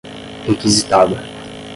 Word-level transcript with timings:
requisitada 0.47 1.21